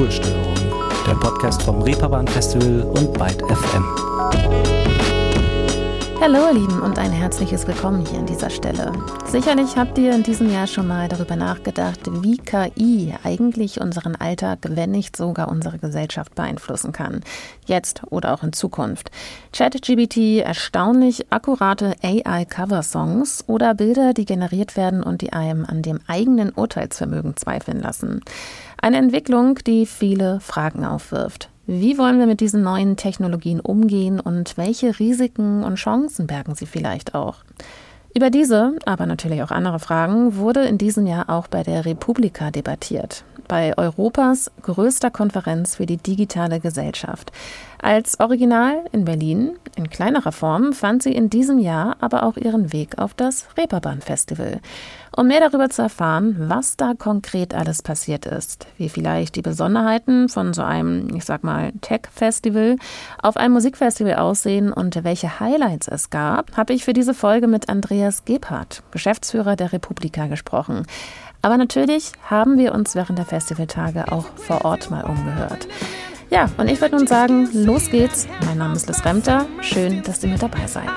[0.00, 0.54] Ruhestörung,
[1.06, 3.84] der Podcast vom Reeperbahn Festival und Byte FM.
[6.22, 8.92] Hallo ihr Lieben und ein herzliches Willkommen hier an dieser Stelle.
[9.26, 14.60] Sicherlich habt ihr in diesem Jahr schon mal darüber nachgedacht, wie KI eigentlich unseren Alltag,
[14.68, 17.20] wenn nicht sogar unsere Gesellschaft beeinflussen kann.
[17.66, 19.10] Jetzt oder auch in Zukunft.
[19.52, 26.50] ChatGBT, erstaunlich akkurate AI-Cover-Songs oder Bilder, die generiert werden und die einem an dem eigenen
[26.50, 28.22] Urteilsvermögen zweifeln lassen.
[28.82, 31.50] Eine Entwicklung, die viele Fragen aufwirft.
[31.66, 36.64] Wie wollen wir mit diesen neuen Technologien umgehen und welche Risiken und Chancen bergen sie
[36.64, 37.36] vielleicht auch?
[38.14, 42.50] Über diese, aber natürlich auch andere Fragen wurde in diesem Jahr auch bei der Republika
[42.50, 47.30] debattiert, bei Europas größter Konferenz für die digitale Gesellschaft.
[47.80, 52.72] Als Original in Berlin, in kleinerer Form, fand sie in diesem Jahr aber auch ihren
[52.72, 54.60] Weg auf das Reeperbahn Festival.
[55.16, 60.28] Um mehr darüber zu erfahren, was da konkret alles passiert ist, wie vielleicht die Besonderheiten
[60.28, 62.76] von so einem, ich sag mal, Tech-Festival
[63.20, 67.68] auf einem Musikfestival aussehen und welche Highlights es gab, habe ich für diese Folge mit
[67.68, 70.86] Andreas Gebhardt, Geschäftsführer der Republika, gesprochen.
[71.42, 75.66] Aber natürlich haben wir uns während der Festivaltage auch vor Ort mal umgehört.
[76.30, 78.28] Ja, und ich würde nun sagen, los geht's.
[78.46, 79.46] Mein Name ist Liz Remter.
[79.62, 80.88] Schön, dass ihr mit dabei seid.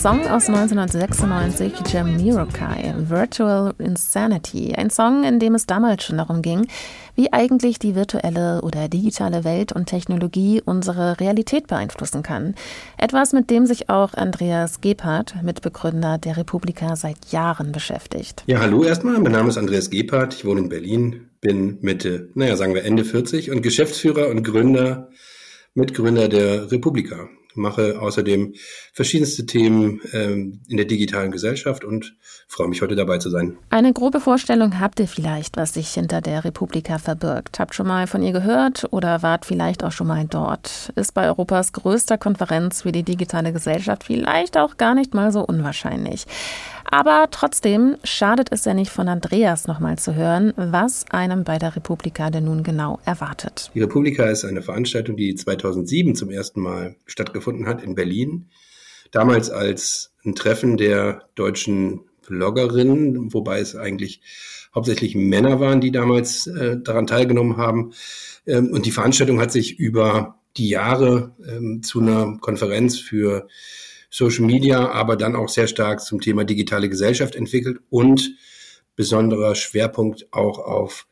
[0.00, 4.72] Song aus 1996, Jamiroquai, Virtual Insanity.
[4.74, 6.68] Ein Song, in dem es damals schon darum ging,
[7.16, 12.54] wie eigentlich die virtuelle oder digitale Welt und Technologie unsere Realität beeinflussen kann.
[12.96, 18.42] Etwas, mit dem sich auch Andreas Gebhardt, Mitbegründer der Republika, seit Jahren beschäftigt.
[18.46, 19.20] Ja, hallo erstmal.
[19.20, 20.32] Mein Name ist Andreas Gebhardt.
[20.32, 25.10] Ich wohne in Berlin, bin Mitte, naja, sagen wir Ende 40 und Geschäftsführer und Gründer,
[25.74, 28.54] Mitgründer der Republika mache außerdem
[28.92, 32.16] verschiedenste Themen ähm, in der digitalen Gesellschaft und
[32.48, 33.56] freue mich heute dabei zu sein.
[33.70, 37.58] Eine grobe Vorstellung habt ihr vielleicht, was sich hinter der Republika verbirgt.
[37.58, 40.92] Habt schon mal von ihr gehört oder wart vielleicht auch schon mal dort?
[40.96, 45.40] Ist bei Europas größter Konferenz für die digitale Gesellschaft vielleicht auch gar nicht mal so
[45.40, 46.26] unwahrscheinlich.
[46.90, 51.76] Aber trotzdem schadet es ja nicht von Andreas nochmal zu hören, was einem bei der
[51.76, 53.70] Republika denn nun genau erwartet.
[53.74, 58.46] Die Republika ist eine Veranstaltung, die 2007 zum ersten Mal stattgefunden hat in Berlin.
[59.12, 64.20] Damals als ein Treffen der deutschen Bloggerinnen, wobei es eigentlich
[64.74, 67.92] hauptsächlich Männer waren, die damals äh, daran teilgenommen haben.
[68.46, 73.48] Ähm, und die Veranstaltung hat sich über die Jahre ähm, zu einer Konferenz für
[74.10, 78.34] Social Media, aber dann auch sehr stark zum Thema digitale Gesellschaft entwickelt und
[78.96, 81.06] besonderer Schwerpunkt auch auf,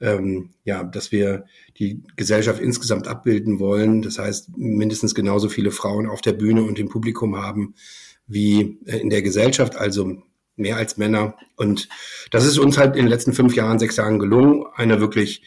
[0.00, 1.46] ähm, ja, dass wir
[1.78, 4.02] die Gesellschaft insgesamt abbilden wollen.
[4.02, 7.74] Das heißt, mindestens genauso viele Frauen auf der Bühne und im Publikum haben
[8.26, 10.22] wie äh, in der Gesellschaft, also
[10.56, 11.36] mehr als Männer.
[11.56, 11.88] Und
[12.30, 15.42] das ist uns halt in den letzten fünf Jahren, sechs Jahren gelungen, eine wirklich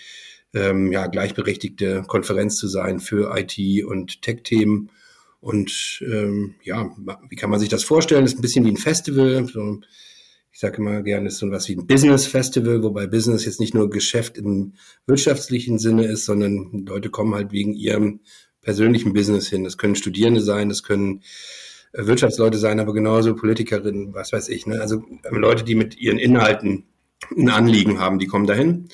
[0.54, 4.90] ähm, ja, gleichberechtigte Konferenz zu sein für IT- und Tech-Themen.
[5.46, 6.90] Und ähm, ja,
[7.30, 8.24] wie kann man sich das vorstellen?
[8.24, 9.46] Das ist ein bisschen wie ein Festival.
[9.46, 9.80] So,
[10.52, 13.92] ich sage immer gerne, ist so was wie ein Business-Festival, wobei Business jetzt nicht nur
[13.92, 14.74] Geschäft im
[15.06, 18.22] wirtschaftlichen Sinne ist, sondern Leute kommen halt wegen ihrem
[18.64, 19.64] persönlichen Business hin.
[19.64, 21.22] Das können Studierende sein, das können
[21.94, 24.66] äh, Wirtschaftsleute sein, aber genauso Politikerinnen, was weiß ich.
[24.66, 24.82] Ne?
[24.82, 26.86] Also Leute, die mit ihren Inhalten
[27.38, 28.90] ein Anliegen haben, die kommen dahin.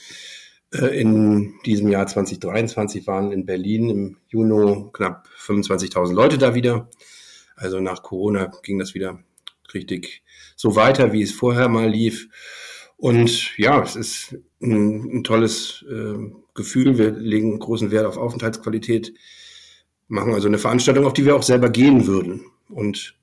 [0.74, 6.90] Äh, in diesem Jahr 2023 waren in Berlin im Juni knapp 25.000 Leute da wieder.
[7.56, 9.20] Also nach Corona ging das wieder
[9.74, 10.24] richtig
[10.56, 12.28] so weiter, wie es vorher mal lief.
[12.98, 16.18] Und ja, es ist ein, ein tolles äh,
[16.54, 16.98] Gefühl.
[16.98, 19.14] Wir legen großen Wert auf Aufenthaltsqualität,
[20.08, 22.46] machen also eine Veranstaltung, auf die wir auch selber gehen würden.
[22.70, 23.16] Und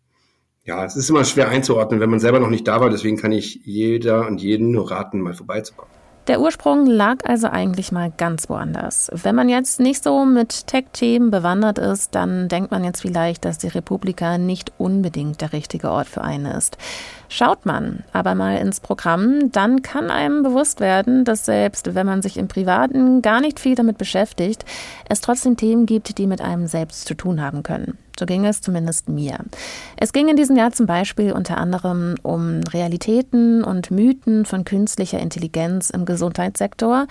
[0.65, 2.91] ja, es ist immer schwer einzuordnen, wenn man selber noch nicht da war.
[2.91, 5.98] Deswegen kann ich jeder und jeden nur raten, mal vorbeizukommen.
[6.29, 9.11] Der Ursprung lag also eigentlich mal ganz woanders.
[9.15, 13.57] Wenn man jetzt nicht so mit Tech-Themen bewandert ist, dann denkt man jetzt vielleicht, dass
[13.57, 16.77] die Republika nicht unbedingt der richtige Ort für einen ist.
[17.31, 22.23] Schaut man aber mal ins Programm, dann kann einem bewusst werden, dass selbst wenn man
[22.23, 24.65] sich im Privaten gar nicht viel damit beschäftigt,
[25.09, 27.99] es trotzdem Themen gibt, die mit einem selbst zu tun haben können.
[28.19, 29.39] So ging es zumindest mir.
[29.97, 35.21] Es ging in diesem Jahr zum Beispiel unter anderem um Realitäten und Mythen von künstlicher
[35.21, 37.07] Intelligenz im Gesundheitssektor.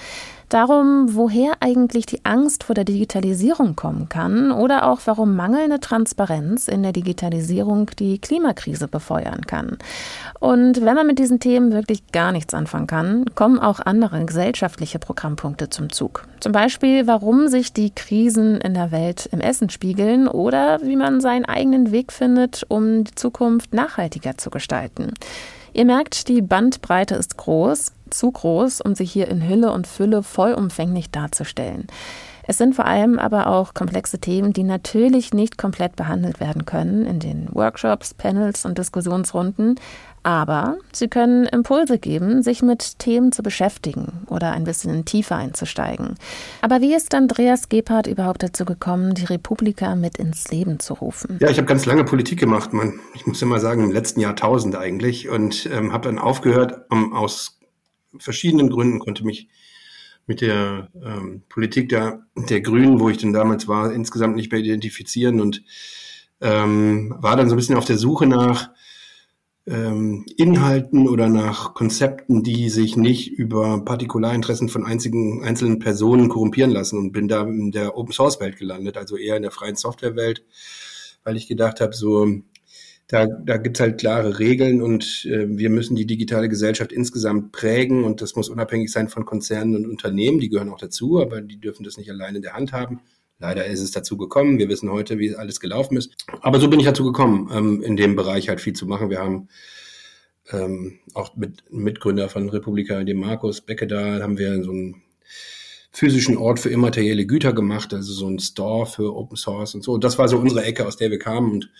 [0.49, 6.69] Darum, woher eigentlich die Angst vor der Digitalisierung kommen kann oder auch warum mangelnde Transparenz
[6.69, 9.77] in der Digitalisierung die Klimakrise befeuern kann.
[10.39, 14.99] Und wenn man mit diesen Themen wirklich gar nichts anfangen kann, kommen auch andere gesellschaftliche
[14.99, 16.23] Programmpunkte zum Zug.
[16.39, 21.19] Zum Beispiel, warum sich die Krisen in der Welt im Essen spiegeln oder wie man
[21.19, 25.11] seinen eigenen Weg findet, um die Zukunft nachhaltiger zu gestalten.
[25.77, 30.23] Ihr merkt, die Bandbreite ist groß, zu groß, um sie hier in Hülle und Fülle
[30.23, 31.85] vollumfänglich darzustellen.
[32.47, 37.05] Es sind vor allem aber auch komplexe Themen, die natürlich nicht komplett behandelt werden können
[37.05, 39.75] in den Workshops, Panels und Diskussionsrunden,
[40.23, 46.15] aber sie können Impulse geben, sich mit Themen zu beschäftigen oder ein bisschen tiefer einzusteigen.
[46.61, 51.37] Aber wie ist Andreas Gebhardt überhaupt dazu gekommen, die Republika mit ins Leben zu rufen?
[51.39, 52.99] Ja, ich habe ganz lange Politik gemacht, man.
[53.13, 57.59] Ich muss immer sagen, im letzten Jahrtausend eigentlich und ähm, habe dann aufgehört, um, aus
[58.17, 59.47] verschiedenen Gründen konnte mich
[60.27, 64.61] mit der ähm, Politik der, der Grünen, wo ich denn damals war, insgesamt nicht mehr
[64.61, 65.63] identifizieren und
[66.41, 68.69] ähm, war dann so ein bisschen auf der Suche nach
[69.65, 76.71] ähm, Inhalten oder nach Konzepten, die sich nicht über Partikularinteressen von einzigen einzelnen Personen korrumpieren
[76.71, 79.75] lassen und bin da in der Open Source Welt gelandet, also eher in der freien
[79.75, 80.43] Software Welt,
[81.23, 82.27] weil ich gedacht habe, so
[83.07, 88.03] da, da gibt's halt klare Regeln und äh, wir müssen die digitale Gesellschaft insgesamt prägen
[88.03, 91.59] und das muss unabhängig sein von Konzernen und Unternehmen, die gehören auch dazu, aber die
[91.59, 92.99] dürfen das nicht alleine in der Hand haben.
[93.39, 94.57] Leider ist es dazu gekommen.
[94.57, 96.15] Wir wissen heute, wie alles gelaufen ist.
[96.41, 99.09] Aber so bin ich dazu gekommen, ähm, in dem Bereich halt viel zu machen.
[99.09, 99.47] Wir haben
[100.51, 105.03] ähm, auch mit Mitgründer von Republika, dem Markus Becke da, haben wir so einen
[105.91, 109.93] physischen Ort für immaterielle Güter gemacht, also so ein Store für Open Source und so.
[109.93, 111.51] Und das war so unsere Ecke, aus der wir kamen.
[111.51, 111.71] Und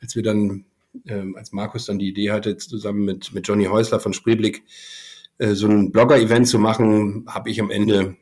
[0.00, 0.64] als wir dann,
[1.06, 4.62] ähm, als Markus dann die Idee hatte, zusammen mit, mit Johnny Häusler von Spreeblick,
[5.38, 8.16] äh, so ein Blogger-Event zu machen, habe ich am Ende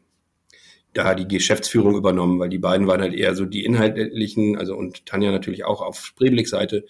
[0.92, 5.06] da die Geschäftsführung übernommen, weil die beiden waren halt eher so die inhaltlichen, also und
[5.06, 6.84] Tanja natürlich auch auf Spreeblick-Seite.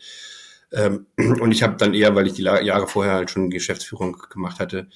[0.73, 4.58] Ähm, und ich habe dann eher, weil ich die Jahre vorher halt schon Geschäftsführung gemacht
[4.58, 4.88] hatte,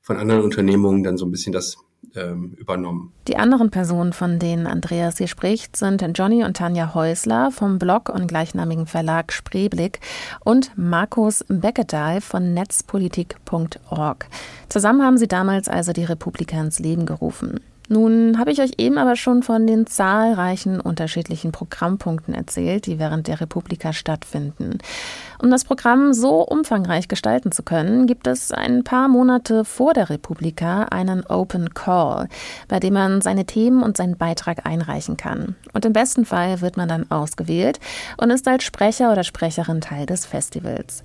[0.00, 1.76] von anderen Unternehmungen dann so ein bisschen das
[2.14, 3.12] übernommen.
[3.28, 8.08] Die anderen Personen, von denen Andreas hier spricht, sind Johnny und Tanja Häusler vom Blog
[8.08, 10.00] und gleichnamigen Verlag Spreeblick
[10.44, 14.26] und Markus Beckedahl von netzpolitik.org.
[14.68, 17.60] Zusammen haben sie damals also die Republika ins Leben gerufen.
[17.88, 23.28] Nun habe ich euch eben aber schon von den zahlreichen unterschiedlichen Programmpunkten erzählt, die während
[23.28, 24.78] der Republika stattfinden.
[25.40, 30.10] Um das Programm so umfangreich gestalten zu können, gibt es ein paar Monate vor der
[30.10, 32.28] Republika einen Open Call,
[32.68, 35.56] bei dem man seine Themen und seinen Beitrag einreichen kann.
[35.72, 37.80] Und im besten Fall wird man dann ausgewählt
[38.18, 41.02] und ist als Sprecher oder Sprecherin Teil des Festivals.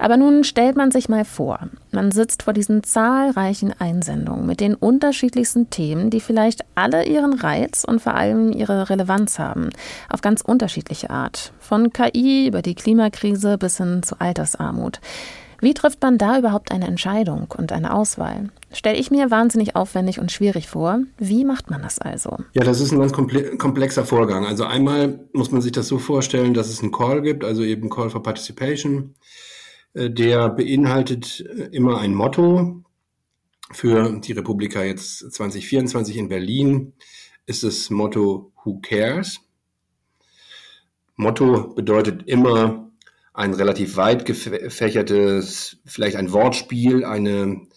[0.00, 4.74] Aber nun stellt man sich mal vor, man sitzt vor diesen zahlreichen Einsendungen mit den
[4.74, 9.68] unterschiedlichsten Themen, die vielleicht alle ihren Reiz und vor allem ihre Relevanz haben,
[10.08, 11.52] auf ganz unterschiedliche Art.
[11.58, 15.00] Von KI über die Klimakrise bis hin zu Altersarmut.
[15.60, 18.48] Wie trifft man da überhaupt eine Entscheidung und eine Auswahl?
[18.72, 21.00] Stelle ich mir wahnsinnig aufwendig und schwierig vor.
[21.18, 22.38] Wie macht man das also?
[22.54, 24.46] Ja, das ist ein ganz komplexer Vorgang.
[24.46, 27.90] Also einmal muss man sich das so vorstellen, dass es einen Call gibt, also eben
[27.90, 29.14] Call for Participation.
[29.94, 32.84] Äh, der beinhaltet äh, immer ein Motto.
[33.72, 36.92] Für die Republika jetzt 2024 in Berlin
[37.46, 39.40] ist das Motto Who Cares?
[41.14, 42.90] Motto bedeutet immer
[43.32, 47.68] ein relativ weit gefächertes, vielleicht ein Wortspiel, eine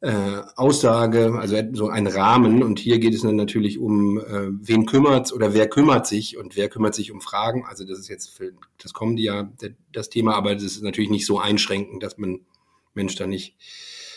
[0.00, 2.62] äh, Aussage, also so ein Rahmen.
[2.62, 6.56] Und hier geht es dann natürlich um, äh, wen kümmert oder wer kümmert sich und
[6.56, 7.64] wer kümmert sich um Fragen.
[7.66, 9.52] Also das ist jetzt für das kommende Jahr
[9.92, 12.40] das Thema, aber das ist natürlich nicht so einschränkend, dass man
[12.94, 13.56] Mensch da nicht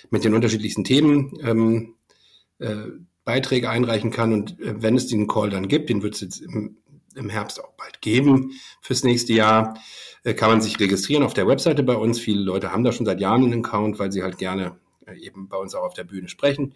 [0.10, 1.96] mit den unterschiedlichsten Themen ähm,
[2.60, 2.76] äh,
[3.24, 4.34] Beiträge einreichen kann.
[4.34, 6.78] Und äh, wenn es den Call dann gibt, den wird es jetzt im,
[7.16, 9.80] im Herbst auch bald geben fürs nächste Jahr,
[10.24, 12.20] äh, kann man sich registrieren auf der Webseite bei uns.
[12.20, 14.78] Viele Leute haben da schon seit Jahren einen Account, weil sie halt gerne
[15.16, 16.74] eben bei uns auch auf der Bühne sprechen.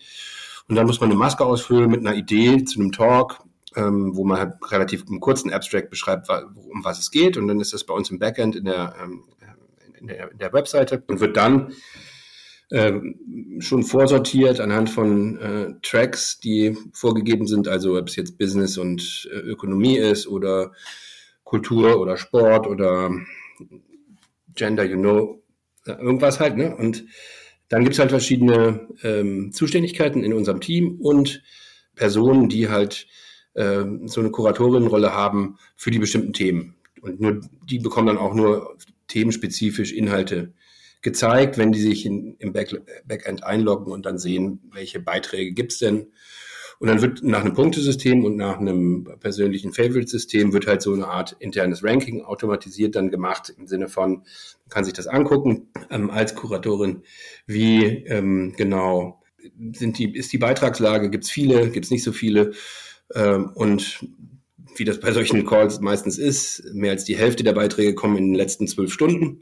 [0.67, 3.43] Und dann muss man eine Maske ausfüllen mit einer Idee zu einem Talk,
[3.75, 7.37] ähm, wo man halt relativ einen kurzen Abstract beschreibt, um was es geht.
[7.37, 9.23] Und dann ist das bei uns im Backend in der, ähm,
[9.99, 11.73] in der, in der Webseite und wird dann
[12.69, 12.93] äh,
[13.59, 19.29] schon vorsortiert anhand von äh, Tracks, die vorgegeben sind, also ob es jetzt Business und
[19.31, 20.71] äh, Ökonomie ist oder
[21.43, 23.11] Kultur oder Sport oder
[24.55, 25.43] Gender, you know,
[25.85, 26.75] irgendwas halt, ne?
[26.75, 27.05] Und
[27.73, 31.41] dann gibt es halt verschiedene ähm, Zuständigkeiten in unserem Team und
[31.95, 33.07] Personen, die halt
[33.55, 36.75] äh, so eine Kuratorinnenrolle haben für die bestimmten Themen.
[37.01, 38.77] Und nur die bekommen dann auch nur
[39.07, 40.53] themenspezifisch Inhalte
[41.01, 45.71] gezeigt, wenn die sich in, im Back, Backend einloggen und dann sehen, welche Beiträge gibt
[45.71, 46.11] es denn.
[46.83, 51.07] Und dann wird nach einem Punktesystem und nach einem persönlichen Favorite-System wird halt so eine
[51.07, 56.09] Art internes Ranking automatisiert dann gemacht im Sinne von, man kann sich das angucken ähm,
[56.09, 57.03] als Kuratorin,
[57.47, 59.23] wie ähm, genau
[59.71, 62.51] sind die, ist die Beitragslage, gibt es viele, gibt es nicht so viele
[63.15, 64.05] ähm, und
[64.75, 68.25] wie das bei solchen Calls meistens ist, mehr als die Hälfte der Beiträge kommen in
[68.25, 69.39] den letzten zwölf Stunden.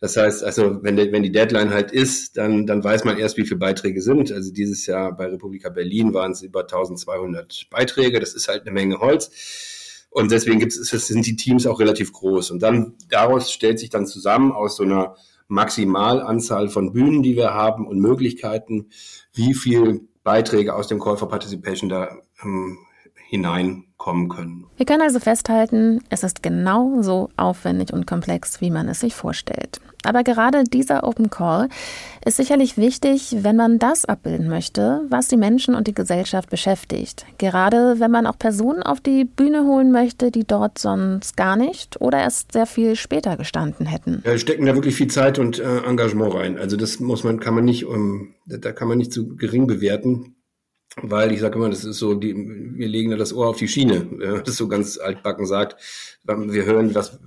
[0.00, 3.44] Das heißt, also wenn, wenn die Deadline halt ist, dann, dann weiß man erst, wie
[3.44, 4.30] viele Beiträge sind.
[4.30, 8.20] Also dieses Jahr bei Republika Berlin waren es über 1200 Beiträge.
[8.20, 10.06] Das ist halt eine Menge Holz.
[10.10, 12.50] Und deswegen gibt's, sind die Teams auch relativ groß.
[12.50, 15.16] Und dann daraus stellt sich dann zusammen aus so einer
[15.48, 18.90] Maximalanzahl von Bühnen, die wir haben und Möglichkeiten,
[19.32, 22.78] wie viel Beiträge aus dem Call for Participation da ähm,
[23.28, 24.66] hineinkommen können.
[24.76, 29.80] Wir können also festhalten, es ist genauso aufwendig und komplex, wie man es sich vorstellt.
[30.04, 31.68] Aber gerade dieser Open Call
[32.24, 37.26] ist sicherlich wichtig, wenn man das abbilden möchte, was die Menschen und die Gesellschaft beschäftigt.
[37.38, 42.00] Gerade wenn man auch Personen auf die Bühne holen möchte, die dort sonst gar nicht
[42.00, 44.22] oder erst sehr viel später gestanden hätten.
[44.24, 46.58] Ja, stecken da wirklich viel Zeit und äh, Engagement rein.
[46.58, 50.35] Also das muss man, kann man nicht, um, da kann man nicht zu gering bewerten
[51.02, 53.68] weil ich sage immer, das ist so, die, wir legen da das Ohr auf die
[53.68, 55.76] Schiene, ja, das so ganz altbacken sagt.
[56.24, 57.18] Wir hören, was,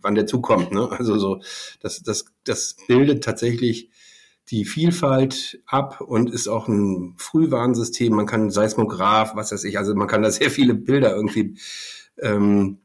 [0.00, 0.72] wann der zukommt.
[0.72, 0.90] Ne?
[0.90, 1.40] Also so,
[1.80, 3.90] das, das, das bildet tatsächlich
[4.50, 8.12] die Vielfalt ab und ist auch ein Frühwarnsystem.
[8.14, 11.56] Man kann Seismograph, was weiß ich, also man kann da sehr viele Bilder irgendwie
[12.18, 12.78] ähm,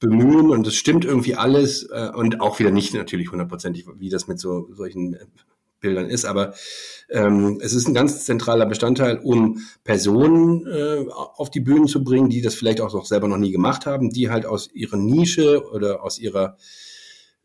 [0.00, 4.26] bemühen und es stimmt irgendwie alles äh, und auch wieder nicht natürlich hundertprozentig, wie das
[4.26, 5.16] mit so solchen
[5.80, 6.54] Bildern ist, aber
[7.12, 12.30] ähm, es ist ein ganz zentraler Bestandteil, um Personen äh, auf die Bühnen zu bringen,
[12.30, 15.62] die das vielleicht auch noch selber noch nie gemacht haben, die halt aus ihrer Nische
[15.70, 16.56] oder aus ihrer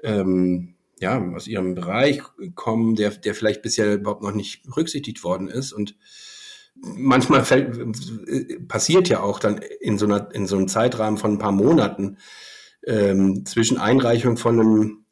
[0.04, 2.22] ähm, ja, aus ihrem Bereich
[2.56, 5.72] kommen, der, der vielleicht bisher überhaupt noch nicht berücksichtigt worden ist.
[5.72, 5.96] Und
[6.76, 11.40] manchmal fällt, passiert ja auch dann in so, einer, in so einem Zeitrahmen von ein
[11.40, 12.18] paar Monaten
[12.86, 15.06] ähm, zwischen Einreichung von einem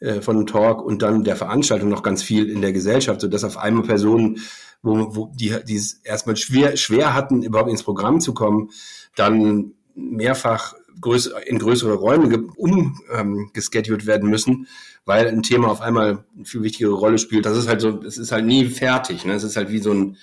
[0.00, 3.28] äh, von einem Talk und dann der Veranstaltung noch ganz viel in der Gesellschaft, so
[3.28, 4.40] dass auf einmal Personen,
[4.82, 8.70] wo, wo die, die es erstmal schwer, schwer hatten, überhaupt ins Programm zu kommen,
[9.14, 14.66] dann mehrfach größ in größere Räume umgeschedult ähm, werden müssen,
[15.04, 17.46] weil ein Thema auf einmal eine viel wichtigere Rolle spielt.
[17.46, 19.24] Das ist halt so, es ist halt nie fertig.
[19.24, 19.34] Ne?
[19.34, 20.16] Es ist halt wie so ein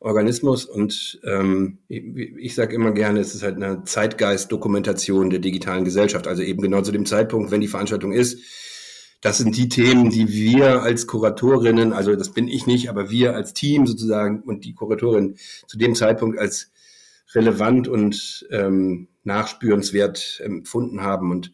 [0.00, 2.02] Organismus und ähm, ich,
[2.36, 6.26] ich sage immer gerne, es ist halt eine Zeitgeist-Dokumentation der digitalen Gesellschaft.
[6.26, 8.40] Also eben genau zu dem Zeitpunkt, wenn die Veranstaltung ist,
[9.22, 13.34] das sind die Themen, die wir als Kuratorinnen, also das bin ich nicht, aber wir
[13.34, 15.36] als Team sozusagen und die Kuratorin
[15.68, 16.72] zu dem Zeitpunkt als
[17.32, 21.30] relevant und ähm, nachspürenswert empfunden haben.
[21.30, 21.52] Und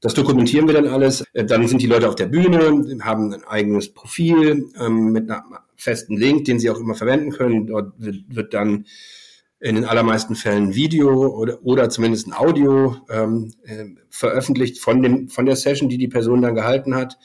[0.00, 1.24] das dokumentieren wir dann alles.
[1.32, 2.58] Äh, dann sind die Leute auf der Bühne,
[3.04, 7.68] haben ein eigenes Profil ähm, mit einem festen Link, den sie auch immer verwenden können.
[7.68, 8.86] Dort wird, wird dann
[9.60, 15.28] in den allermeisten Fällen Video oder, oder zumindest ein Audio ähm, äh, veröffentlicht von, dem,
[15.28, 17.18] von der Session, die die Person dann gehalten hat,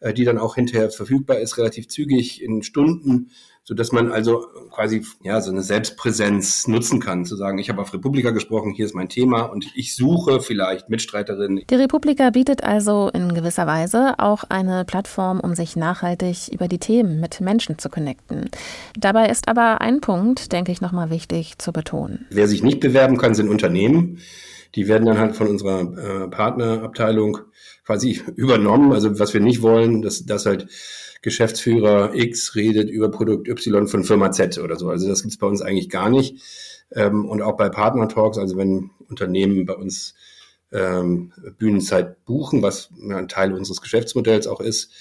[0.00, 3.30] äh, die dann auch hinterher verfügbar ist, relativ zügig in Stunden
[3.70, 7.80] so dass man also quasi ja so eine Selbstpräsenz nutzen kann, zu sagen, ich habe
[7.80, 11.64] auf Republika gesprochen, hier ist mein Thema und ich suche vielleicht Mitstreiterinnen.
[11.70, 16.78] Die Republika bietet also in gewisser Weise auch eine Plattform, um sich nachhaltig über die
[16.78, 18.50] Themen mit Menschen zu connecten.
[18.98, 22.26] Dabei ist aber ein Punkt, denke ich, nochmal wichtig zu betonen.
[22.30, 24.18] Wer sich nicht bewerben kann, sind Unternehmen.
[24.74, 27.38] Die werden dann halt von unserer äh, Partnerabteilung
[27.90, 28.92] quasi übernommen.
[28.92, 30.68] Also was wir nicht wollen, dass, dass halt
[31.22, 34.88] Geschäftsführer X redet über Produkt Y von Firma Z oder so.
[34.90, 36.40] Also das gibt's bei uns eigentlich gar nicht.
[36.92, 40.14] Ähm, und auch bei Partner Talks, also wenn Unternehmen bei uns
[40.72, 44.92] ähm, Bühnenzeit buchen, was ein Teil unseres Geschäftsmodells auch ist,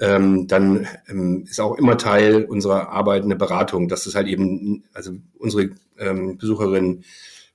[0.00, 3.86] ähm, dann ähm, ist auch immer Teil unserer Arbeit eine Beratung.
[3.86, 7.04] Das ist halt eben, also unsere ähm, Besucherinnen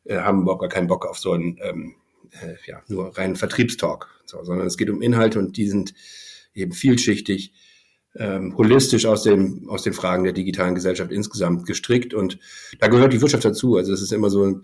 [0.05, 1.95] äh, haben überhaupt gar keinen Bock auf so einen ähm,
[2.31, 5.93] äh, ja, nur reinen Vertriebstalk, so, sondern es geht um Inhalte und die sind
[6.53, 7.53] eben vielschichtig
[8.15, 12.13] ähm, holistisch aus, dem, aus den Fragen der digitalen Gesellschaft insgesamt gestrickt.
[12.13, 12.39] Und
[12.79, 13.77] da gehört die Wirtschaft dazu.
[13.77, 14.61] Also es ist immer so,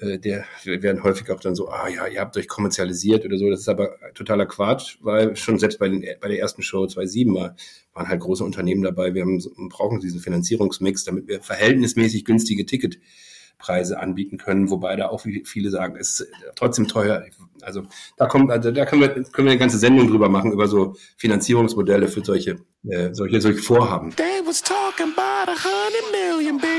[0.00, 3.36] äh, der, wir werden häufig auch dann so, ah ja, ihr habt euch kommerzialisiert oder
[3.36, 3.50] so.
[3.50, 7.34] Das ist aber totaler Quatsch, weil schon selbst bei, den, bei der ersten Show 2007
[7.34, 7.56] war,
[7.92, 9.14] waren halt große Unternehmen dabei.
[9.14, 12.98] Wir haben, brauchen diesen Finanzierungsmix, damit wir verhältnismäßig günstige Ticket
[13.58, 17.24] Preise anbieten können, wobei da auch viele sagen, es ist trotzdem teuer.
[17.62, 17.82] Also
[18.16, 20.94] da kommt, also da können wir, können wir eine ganze Sendung drüber machen, über so
[21.16, 24.14] Finanzierungsmodelle für solche, äh, solche, solche Vorhaben.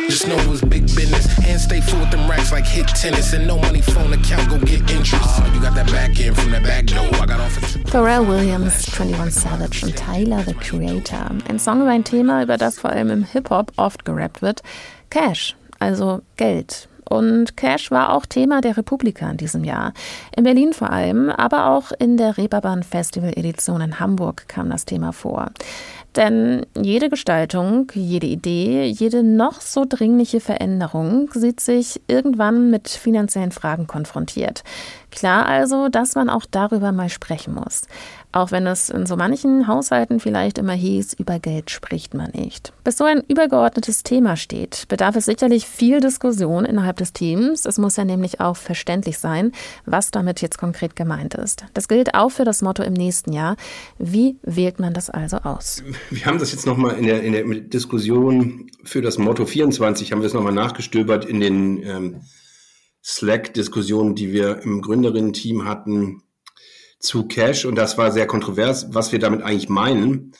[0.07, 1.27] Just know it was big business.
[1.37, 4.57] Hands stay full with them racks like hit tennis and no money phone account go
[4.57, 5.21] get interest.
[5.21, 7.05] Oh, you got that back end from that back door.
[7.21, 7.53] I got off
[7.91, 11.29] Pharrell Williams, 21 Savage und Tyler the Creator.
[11.47, 14.63] Ein Song über ein Thema, über das vor allem im Hip-Hop oft gerappt wird.
[15.11, 15.55] Cash.
[15.79, 16.87] Also Geld.
[17.09, 19.93] Und Cash war auch Thema der Republika in diesem Jahr.
[20.35, 24.85] In Berlin vor allem, aber auch in der Reeperbahn Festival Edition in Hamburg kam das
[24.85, 25.49] Thema vor.
[26.15, 33.51] Denn jede Gestaltung, jede Idee, jede noch so dringliche Veränderung sieht sich irgendwann mit finanziellen
[33.51, 34.63] Fragen konfrontiert.
[35.11, 37.83] Klar also, dass man auch darüber mal sprechen muss.
[38.31, 42.73] Auch wenn es in so manchen Haushalten vielleicht immer hieß, über Geld spricht man nicht.
[42.83, 47.65] Bis so ein übergeordnetes Thema steht, bedarf es sicherlich viel Diskussion innerhalb des Teams.
[47.65, 49.51] Es muss ja nämlich auch verständlich sein,
[49.85, 51.65] was damit jetzt konkret gemeint ist.
[51.73, 53.55] Das gilt auch für das Motto im nächsten Jahr.
[53.97, 55.83] Wie wählt man das also aus?
[56.11, 60.21] Wir haben das jetzt nochmal in der, in der Diskussion für das Motto 24, haben
[60.21, 62.21] wir es nochmal nachgestöbert in den ähm,
[63.09, 66.21] Slack-Diskussionen, die wir im Gründerinnen-Team hatten
[66.99, 67.65] zu Cash.
[67.65, 70.33] Und das war sehr kontrovers, was wir damit eigentlich meinen.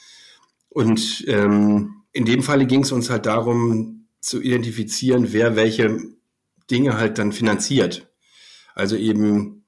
[0.68, 5.98] Und ähm, in dem Falle ging es uns halt darum zu identifizieren, wer welche
[6.70, 8.08] Dinge halt dann finanziert.
[8.74, 9.64] Also eben,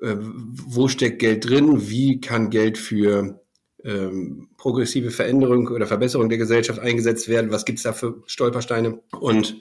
[0.00, 3.40] äh, wo steckt Geld drin, wie kann Geld für
[3.82, 9.00] ähm, progressive Veränderung oder Verbesserung der Gesellschaft eingesetzt werden, was gibt's da für Stolpersteine.
[9.18, 9.60] Und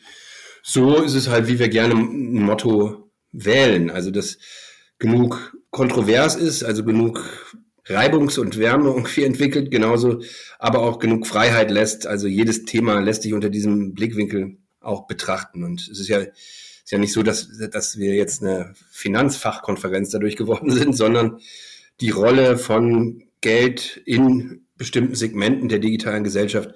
[0.68, 3.92] so ist es halt, wie wir gerne ein Motto wählen.
[3.92, 4.40] Also das
[4.98, 7.24] genug kontrovers ist, also genug
[7.86, 10.22] Reibungs- und Wärme irgendwie entwickelt, genauso
[10.58, 12.08] aber auch genug Freiheit lässt.
[12.08, 15.64] Also jedes Thema lässt sich unter diesem Blickwinkel auch betrachten.
[15.64, 20.36] Und es ist ja, ist ja nicht so, dass, dass wir jetzt eine Finanzfachkonferenz dadurch
[20.36, 21.42] geworden sind, sondern
[22.02, 26.74] die Rolle von Geld in bestimmten Segmenten der digitalen Gesellschaft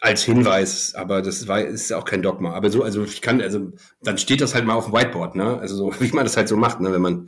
[0.00, 2.54] als Hinweis, aber das war, ist auch kein Dogma.
[2.54, 3.72] Aber so, also ich kann, also
[4.02, 5.58] dann steht das halt mal auf dem Whiteboard, ne?
[5.58, 6.92] Also so, wie man das halt so macht, ne?
[6.92, 7.26] Wenn man,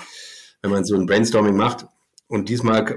[0.62, 1.86] wenn man so ein Brainstorming macht.
[2.28, 2.96] Und diesmal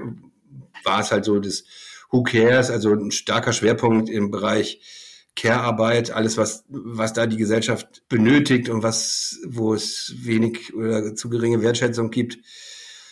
[0.84, 1.64] war es halt so das
[2.10, 4.80] Who cares, also ein starker Schwerpunkt im Bereich
[5.34, 11.28] Care-Arbeit, alles, was, was da die Gesellschaft benötigt und was, wo es wenig oder zu
[11.28, 12.38] geringe Wertschätzung gibt.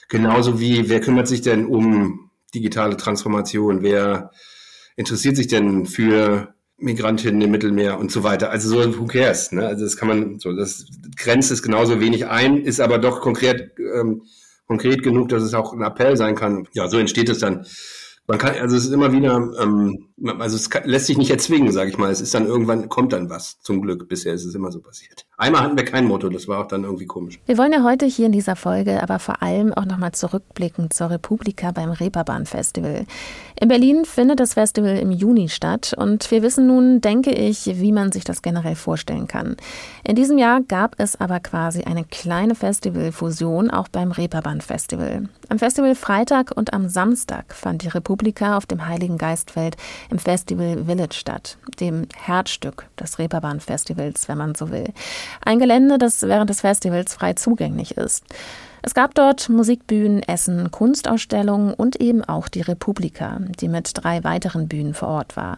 [0.08, 3.82] Genauso wie, wer kümmert sich denn um digitale Transformation?
[3.82, 4.30] Wer
[4.96, 8.50] interessiert sich denn für Migrantinnen im Mittelmeer und so weiter.
[8.50, 9.52] Also so, who cares?
[9.52, 9.66] Ne?
[9.66, 13.72] Also das kann man, so das grenzt es genauso wenig ein, ist aber doch konkret,
[13.78, 14.22] ähm,
[14.66, 16.66] konkret genug, dass es auch ein Appell sein kann.
[16.72, 17.66] Ja, so entsteht es dann.
[18.26, 20.08] Man kann, also es ist immer wieder, ähm,
[20.38, 22.10] also es kann, lässt sich nicht erzwingen, sage ich mal.
[22.10, 24.08] Es ist dann irgendwann, kommt dann was, zum Glück.
[24.08, 25.26] Bisher ist es immer so passiert.
[25.36, 27.38] Einmal hatten wir kein Motto, das war auch dann irgendwie komisch.
[27.44, 31.10] Wir wollen ja heute hier in dieser Folge aber vor allem auch nochmal zurückblicken zur
[31.10, 33.04] Republika beim Reeperbahn Festival.
[33.60, 37.92] In Berlin findet das Festival im Juni statt und wir wissen nun, denke ich, wie
[37.92, 39.56] man sich das generell vorstellen kann.
[40.04, 45.28] In diesem Jahr gab es aber quasi eine kleine Festivalfusion auch beim Reeperbahn Festival.
[45.48, 48.13] Am Festival Freitag und am Samstag fand die Republika
[48.56, 49.76] auf dem Heiligen Geistfeld
[50.10, 54.92] im Festival Village statt, dem Herzstück des Reeperbahn Festivals, wenn man so will.
[55.44, 58.24] Ein Gelände, das während des Festivals frei zugänglich ist.
[58.86, 64.68] Es gab dort Musikbühnen, Essen, Kunstausstellungen und eben auch die Republika, die mit drei weiteren
[64.68, 65.56] Bühnen vor Ort war.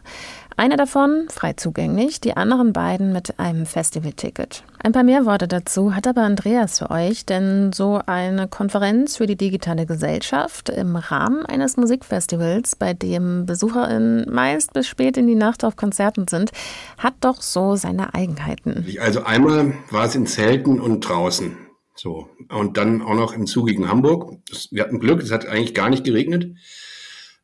[0.59, 4.65] Eine davon frei zugänglich, die anderen beiden mit einem Festivalticket.
[4.83, 9.27] Ein paar mehr Worte dazu hat aber Andreas für euch, denn so eine Konferenz für
[9.27, 15.35] die digitale Gesellschaft im Rahmen eines Musikfestivals, bei dem BesucherInnen meist bis spät in die
[15.35, 16.53] Nacht auf Konzerten sind,
[16.97, 18.87] hat doch so seine Eigenheiten.
[18.99, 21.55] Also einmal war es in Zelten und draußen.
[21.95, 22.31] So.
[22.49, 24.33] Und dann auch noch im zugigen Hamburg.
[24.71, 26.55] wir hatten Glück, es hat eigentlich gar nicht geregnet.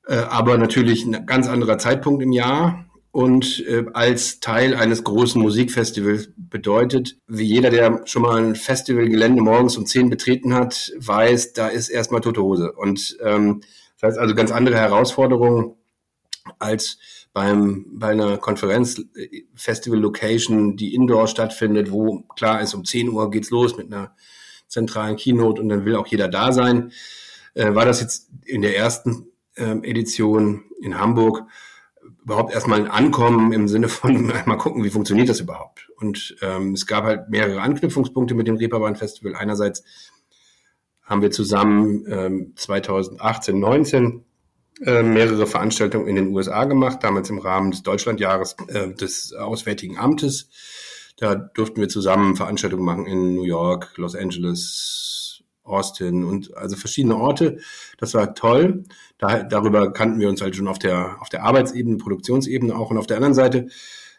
[0.07, 5.41] Äh, aber natürlich ein ganz anderer Zeitpunkt im Jahr und äh, als Teil eines großen
[5.41, 11.53] Musikfestivals bedeutet, wie jeder, der schon mal ein Festivalgelände morgens um zehn betreten hat, weiß,
[11.53, 12.73] da ist erstmal tote Hose.
[12.73, 13.61] Und ähm,
[14.01, 15.75] das heißt also ganz andere Herausforderungen
[16.59, 16.99] als
[17.35, 23.11] beim, bei einer Konferenz, äh, Festival Location, die indoor stattfindet, wo klar ist, um 10
[23.11, 24.17] Uhr geht's los mit einer
[24.69, 26.93] zentralen Keynote und dann will auch jeder da sein.
[27.53, 31.45] Äh, war das jetzt in der ersten äh, Edition in Hamburg
[32.25, 35.91] überhaupt erstmal ein Ankommen im Sinne von mal gucken, wie funktioniert das überhaupt.
[35.99, 39.35] Und ähm, es gab halt mehrere Anknüpfungspunkte mit dem Reeperbahn Festival.
[39.35, 39.83] Einerseits
[41.03, 44.25] haben wir zusammen ähm, 2018, 19
[44.85, 49.99] äh, mehrere Veranstaltungen in den USA gemacht, damals im Rahmen des Deutschlandjahres äh, des Auswärtigen
[49.99, 50.49] Amtes.
[51.19, 55.22] Da durften wir zusammen Veranstaltungen machen in New York, Los Angeles,
[55.65, 57.59] Austin und also verschiedene Orte.
[57.99, 58.85] Das war toll.
[59.19, 62.91] Da, darüber kannten wir uns halt schon auf der, auf der Arbeitsebene, Produktionsebene auch.
[62.91, 63.69] Und auf der anderen Seite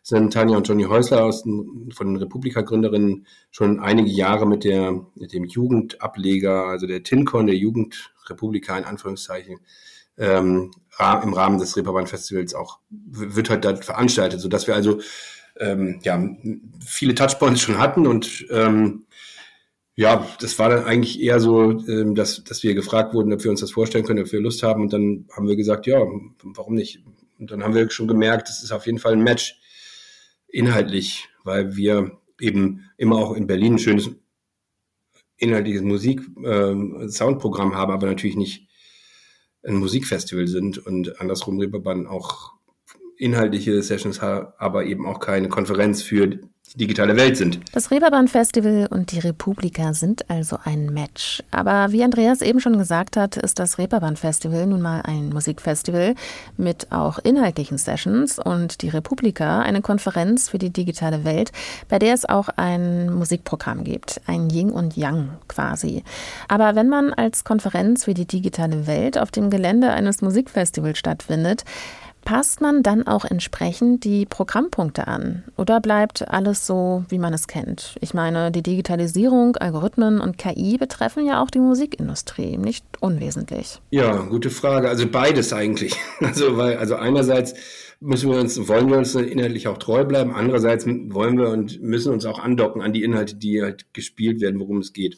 [0.03, 5.34] sind Tanja und Johnny Häusler aus von den Republika-Gründerinnen schon einige Jahre mit, der, mit
[5.34, 9.60] dem Jugendableger, also der TINCON, der Jugendrepublika in Anführungszeichen,
[10.17, 14.99] ähm, im Rahmen des Reeperbahn Festivals auch, wird halt da veranstaltet, sodass wir also
[15.60, 16.21] ähm, ja,
[16.86, 19.06] viele Touchpoints schon hatten und ähm,
[19.95, 23.51] ja, das war dann eigentlich eher so, ähm, dass, dass wir gefragt wurden, ob wir
[23.51, 24.82] uns das vorstellen können, ob wir Lust haben.
[24.82, 25.99] Und dann haben wir gesagt, ja,
[26.43, 27.03] warum nicht?
[27.39, 29.60] Und dann haben wir schon gemerkt, das ist auf jeden Fall ein Match
[30.47, 34.10] inhaltlich, weil wir eben immer auch in Berlin ein schönes
[35.38, 38.67] inhaltliches Musik-Soundprogramm ähm, haben, aber natürlich nicht
[39.63, 42.53] ein Musikfestival sind und andersrum Reeperbahn auch
[43.17, 47.60] inhaltliche Sessions aber eben auch keine Konferenz für die digitale Welt sind.
[47.73, 51.43] Das Reeperbahn Festival und die Republika sind also ein Match.
[51.52, 56.15] Aber wie Andreas eben schon gesagt hat, ist das Reeperbahn Festival nun mal ein Musikfestival
[56.58, 61.52] mit auch inhaltlichen Sessions und die Republika eine Konferenz für die digitale Welt,
[61.89, 66.04] bei der es auch ein Musikprogramm gibt, ein Yin und Yang quasi.
[66.47, 71.65] Aber wenn man als Konferenz für die digitale Welt auf dem Gelände eines Musikfestivals stattfindet,
[72.25, 77.47] Passt man dann auch entsprechend die Programmpunkte an oder bleibt alles so, wie man es
[77.47, 77.95] kennt?
[77.99, 83.81] Ich meine, die Digitalisierung, Algorithmen und KI betreffen ja auch die Musikindustrie, nicht unwesentlich.
[83.89, 84.88] Ja, gute Frage.
[84.88, 85.95] Also beides eigentlich.
[86.23, 87.53] Also, weil, also einerseits
[87.99, 92.13] müssen wir uns, wollen wir uns inhaltlich auch treu bleiben, andererseits wollen wir und müssen
[92.13, 95.17] uns auch andocken an die Inhalte, die halt gespielt werden, worum es geht.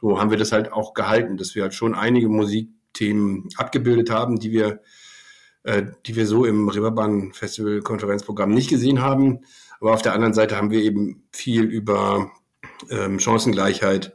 [0.00, 4.38] So haben wir das halt auch gehalten, dass wir halt schon einige Musikthemen abgebildet haben,
[4.38, 4.80] die wir
[5.64, 9.40] äh, die wir so im Reeperbahn Festival Konferenzprogramm nicht gesehen haben.
[9.80, 12.32] Aber auf der anderen Seite haben wir eben viel über
[12.90, 14.14] ähm, Chancengleichheit,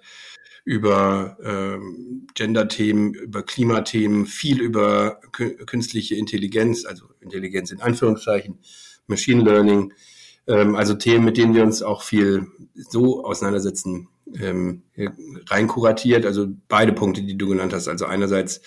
[0.64, 8.60] über ähm, Gender-Themen, über Klimathemen, viel über künstliche Intelligenz, also Intelligenz in Anführungszeichen,
[9.08, 9.94] Machine Learning,
[10.48, 14.84] ähm, also Themen, mit denen wir uns auch viel so auseinandersetzen, ähm,
[15.50, 16.26] reinkuratiert.
[16.26, 17.88] Also beide Punkte, die du genannt hast.
[17.88, 18.62] Also einerseits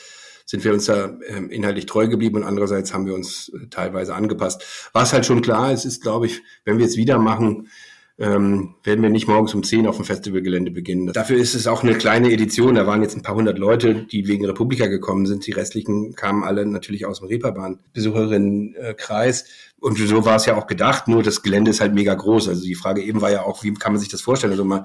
[0.50, 4.16] sind wir uns da ähm, inhaltlich treu geblieben und andererseits haben wir uns äh, teilweise
[4.16, 4.90] angepasst.
[4.92, 7.68] Was halt schon klar ist, ist, glaube ich, wenn wir es wieder machen,
[8.20, 11.10] ähm, werden wir nicht morgens um 10 auf dem Festivalgelände beginnen.
[11.12, 12.74] Dafür ist es auch eine kleine Edition.
[12.74, 15.46] Da waren jetzt ein paar hundert Leute, die wegen Republika gekommen sind.
[15.46, 19.46] Die restlichen kamen alle natürlich aus dem Reeperbahn-Besucherinnenkreis.
[19.80, 22.50] Und so war es ja auch gedacht, nur das Gelände ist halt mega groß.
[22.50, 24.52] Also die Frage eben war ja auch, wie kann man sich das vorstellen?
[24.52, 24.84] Also mal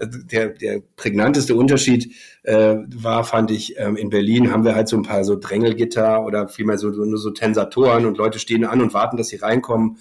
[0.00, 2.14] der, der prägnanteste Unterschied
[2.44, 6.24] äh, war, fand ich, ähm, in Berlin haben wir halt so ein paar so Drängelgitter
[6.24, 9.98] oder vielmehr so, nur so Tensatoren und Leute stehen an und warten, dass sie reinkommen.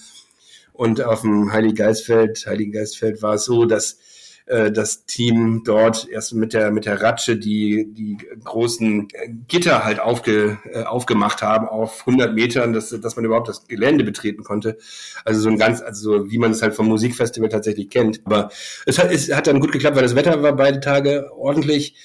[0.78, 3.98] Und auf dem Heiligen Geistfeld, Heiligen Geistfeld war es so, dass
[4.46, 9.08] äh, das Team dort erst mit der mit der Ratsche die die großen
[9.48, 14.04] Gitter halt aufge, äh, aufgemacht haben auf 100 Metern, dass dass man überhaupt das Gelände
[14.04, 14.78] betreten konnte.
[15.26, 18.22] Also so ein ganz also wie man es halt vom Musikfestival tatsächlich kennt.
[18.26, 18.52] Aber
[18.86, 21.96] es hat es hat dann gut geklappt, weil das Wetter war beide Tage ordentlich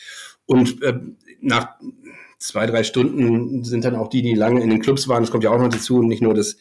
[0.46, 0.94] und äh,
[1.42, 1.74] nach
[2.38, 5.22] zwei drei Stunden sind dann auch die, die lange in den Clubs waren.
[5.22, 6.56] Das kommt ja auch noch dazu nicht nur das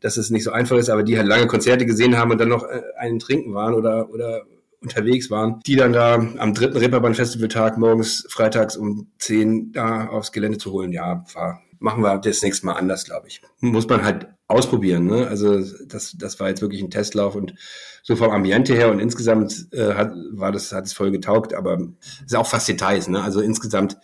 [0.00, 2.48] dass es nicht so einfach ist, aber die halt lange Konzerte gesehen haben und dann
[2.48, 4.42] noch äh, einen trinken waren oder, oder
[4.80, 10.32] unterwegs waren, die dann da am dritten Reeperbahn Festivaltag morgens, freitags um 10 da aufs
[10.32, 10.92] Gelände zu holen.
[10.92, 13.42] Ja, war, machen wir das nächste Mal anders, glaube ich.
[13.60, 15.06] Muss man halt ausprobieren.
[15.06, 15.26] Ne?
[15.26, 17.54] Also das, das war jetzt wirklich ein Testlauf und
[18.02, 21.78] so vom Ambiente her und insgesamt äh, hat, war das, hat es voll getaugt, aber
[22.00, 23.08] es ist auch fast Details.
[23.08, 23.20] Ne?
[23.22, 23.98] Also insgesamt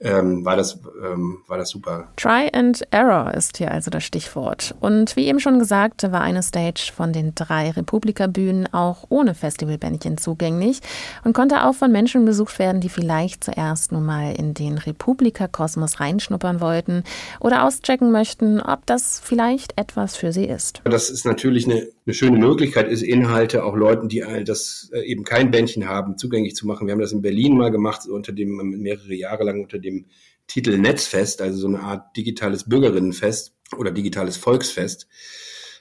[0.00, 2.08] ähm, war, das, ähm, war das super.
[2.16, 4.74] Try and Error ist hier also das Stichwort.
[4.80, 10.16] Und wie eben schon gesagt, war eine Stage von den drei Republika-Bühnen auch ohne Festivalbändchen
[10.16, 10.80] zugänglich
[11.24, 16.00] und konnte auch von Menschen besucht werden, die vielleicht zuerst nur mal in den Republika-Kosmos
[16.00, 17.04] reinschnuppern wollten
[17.38, 20.80] oder auschecken möchten, ob das vielleicht etwas für sie ist.
[20.84, 25.22] Das ist natürlich eine, eine schöne Möglichkeit, ist Inhalte auch Leuten, die das äh, eben
[25.22, 26.86] kein Bändchen haben, zugänglich zu machen.
[26.86, 30.06] Wir haben das in Berlin mal gemacht, unter dem mehrere Jahre lang unter dem
[30.48, 35.06] Titel Netzfest, also so eine Art digitales Bürgerinnenfest oder digitales Volksfest.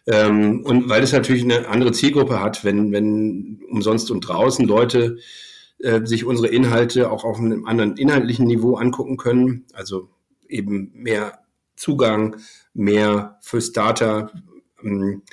[0.06, 5.18] Ähm, und weil es natürlich eine andere Zielgruppe hat, wenn, wenn umsonst und draußen Leute
[5.80, 10.10] äh, sich unsere Inhalte auch auf einem anderen inhaltlichen Niveau angucken können, also
[10.48, 11.40] eben mehr
[11.76, 12.36] Zugang,
[12.74, 14.32] mehr für Starter,
[14.84, 15.24] ähm,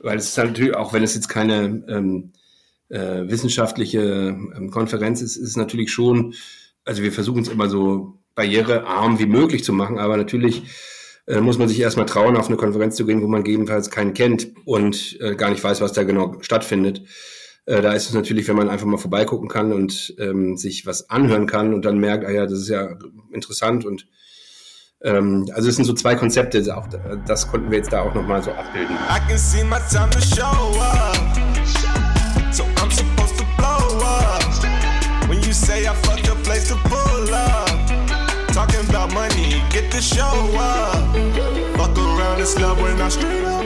[0.00, 2.32] weil es ist natürlich, auch wenn es jetzt keine ähm,
[2.88, 6.34] äh, wissenschaftliche ähm, Konferenz ist, ist es natürlich schon,
[6.84, 9.98] also wir versuchen es immer so barrierearm wie möglich zu machen.
[9.98, 10.62] Aber natürlich
[11.26, 14.14] äh, muss man sich erstmal trauen, auf eine Konferenz zu gehen, wo man gegebenenfalls keinen
[14.14, 17.02] kennt und äh, gar nicht weiß, was da genau stattfindet.
[17.66, 21.10] Äh, da ist es natürlich, wenn man einfach mal vorbeigucken kann und ähm, sich was
[21.10, 22.96] anhören kann und dann merkt, ah ja, das ist ja
[23.32, 24.06] interessant und
[25.04, 26.86] ähm, also es sind so zwei Konzepte, auch,
[27.26, 28.96] das konnten wir jetzt da auch nochmal so abbilden.
[28.96, 30.44] I can see my time to show
[30.80, 31.16] up.
[32.52, 34.42] So I'm supposed to blow up.
[35.28, 37.68] When you say I fucked the place to pull up.
[38.52, 40.24] Talking about money, get the show
[40.58, 41.14] up.
[41.76, 43.64] Fuck around, it's love when I straight up.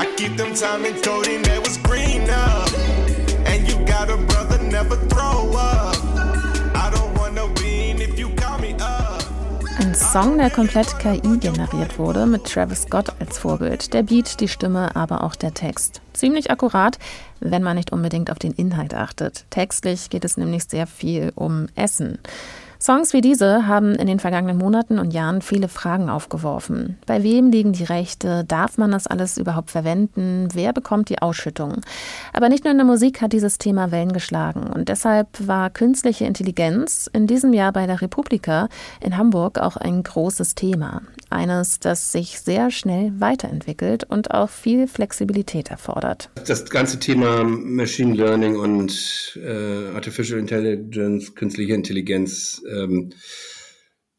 [0.00, 2.68] I keep them time encoding that was green up.
[3.46, 5.97] And you got a brother, never throw up.
[10.12, 13.92] Song, der komplett KI generiert wurde, mit Travis Scott als Vorbild.
[13.92, 16.00] Der Beat, die Stimme, aber auch der Text.
[16.14, 16.98] Ziemlich akkurat,
[17.40, 19.44] wenn man nicht unbedingt auf den Inhalt achtet.
[19.50, 22.18] Textlich geht es nämlich sehr viel um Essen.
[22.80, 26.96] Songs wie diese haben in den vergangenen Monaten und Jahren viele Fragen aufgeworfen.
[27.06, 28.44] Bei wem liegen die Rechte?
[28.44, 30.48] Darf man das alles überhaupt verwenden?
[30.52, 31.80] Wer bekommt die Ausschüttung?
[32.32, 34.68] Aber nicht nur in der Musik hat dieses Thema Wellen geschlagen.
[34.68, 38.68] Und deshalb war künstliche Intelligenz in diesem Jahr bei der Republika
[39.00, 41.02] in Hamburg auch ein großes Thema.
[41.30, 46.30] Eines, das sich sehr schnell weiterentwickelt und auch viel Flexibilität erfordert.
[46.46, 53.10] Das ganze Thema Machine Learning und äh, Artificial Intelligence, künstliche Intelligenz, ähm,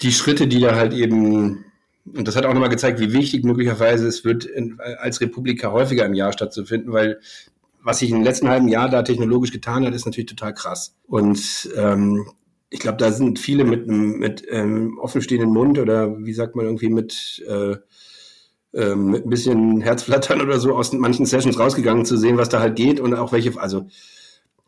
[0.02, 1.66] die Schritte, die da halt eben,
[2.06, 6.06] und das hat auch nochmal gezeigt, wie wichtig möglicherweise es wird, in, als Republika häufiger
[6.06, 7.20] im Jahr stattzufinden, weil
[7.82, 10.96] was sich im letzten halben Jahr da technologisch getan hat, ist natürlich total krass.
[11.08, 12.28] Und ähm,
[12.70, 16.66] ich glaube, da sind viele mit einem mit ähm, offenstehenden Mund oder wie sagt man
[16.66, 17.78] irgendwie mit äh,
[18.74, 22.60] ähm, mit ein bisschen Herzflattern oder so aus manchen Sessions rausgegangen zu sehen, was da
[22.60, 23.88] halt geht und auch welche, also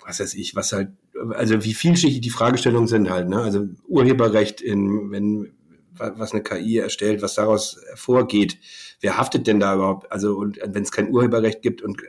[0.03, 0.89] was weiß ich, was halt,
[1.29, 3.41] also wie vielschichtig die Fragestellungen sind halt, ne?
[3.41, 5.53] Also Urheberrecht in, wenn
[5.93, 8.57] was eine KI erstellt, was daraus hervorgeht,
[9.01, 10.11] wer haftet denn da überhaupt?
[10.11, 12.01] Also und wenn es kein Urheberrecht gibt und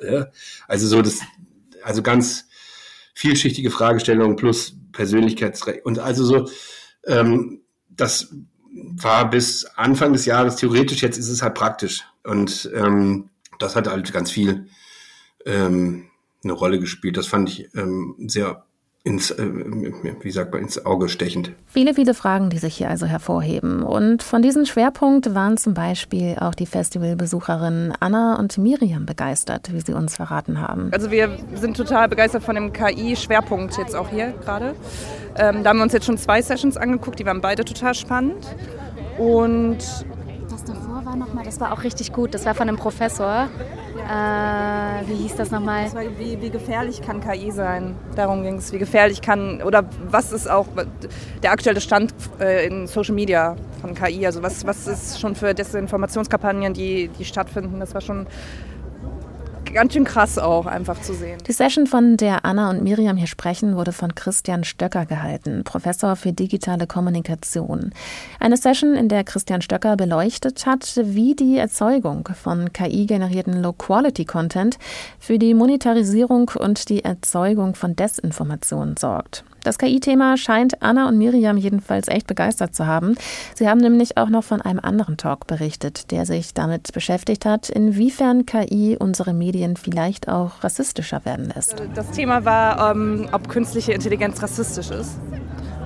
[0.00, 0.24] äh,
[0.68, 1.20] also so das,
[1.82, 2.46] also ganz
[3.14, 6.48] vielschichtige Fragestellungen plus Persönlichkeitsrecht und also so,
[7.06, 8.34] ähm, das
[8.72, 12.04] war bis Anfang des Jahres theoretisch, jetzt ist es halt praktisch.
[12.24, 13.28] Und ähm,
[13.58, 14.68] das hat halt ganz viel
[15.44, 16.08] ähm,
[16.44, 17.16] eine Rolle gespielt.
[17.16, 18.64] Das fand ich ähm, sehr
[19.04, 19.44] ins, äh,
[20.20, 21.52] wie sagt man, ins Auge stechend.
[21.66, 23.82] Viele, viele Fragen, die sich hier also hervorheben.
[23.82, 29.80] Und von diesem Schwerpunkt waren zum Beispiel auch die Festivalbesucherinnen Anna und Miriam begeistert, wie
[29.80, 30.90] sie uns verraten haben.
[30.92, 34.76] Also wir sind total begeistert von dem KI-Schwerpunkt jetzt auch hier gerade.
[35.36, 38.54] Ähm, da haben wir uns jetzt schon zwei Sessions angeguckt, die waren beide total spannend.
[39.18, 39.78] Und
[40.48, 42.34] das davor war nochmal, das war auch richtig gut.
[42.34, 43.48] Das war von einem Professor.
[43.98, 45.84] Äh, wie hieß das nochmal?
[45.84, 47.94] Das wie, wie gefährlich kann KI sein?
[48.16, 48.72] Darum ging es.
[48.72, 50.66] Wie gefährlich kann, oder was ist auch
[51.42, 54.26] der aktuelle Stand äh, in Social Media von KI?
[54.26, 57.80] Also was, was ist schon für Desinformationskampagnen, die, die stattfinden?
[57.80, 58.26] Das war schon
[59.72, 61.38] ganz schön krass auch einfach zu sehen.
[61.46, 66.16] Die Session, von der Anna und Miriam hier sprechen, wurde von Christian Stöcker gehalten, Professor
[66.16, 67.92] für digitale Kommunikation.
[68.38, 74.78] Eine Session, in der Christian Stöcker beleuchtet hat, wie die Erzeugung von KI-generierten Low-Quality-Content
[75.18, 79.44] für die Monetarisierung und die Erzeugung von Desinformation sorgt.
[79.64, 83.14] Das KI-Thema scheint Anna und Miriam jedenfalls echt begeistert zu haben.
[83.54, 87.68] Sie haben nämlich auch noch von einem anderen Talk berichtet, der sich damit beschäftigt hat,
[87.68, 91.80] inwiefern KI unsere Medien vielleicht auch rassistischer werden lässt.
[91.94, 95.20] Das Thema war, ähm, ob künstliche Intelligenz rassistisch ist.